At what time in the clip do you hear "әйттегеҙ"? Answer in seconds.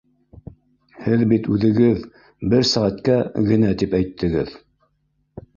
3.99-4.57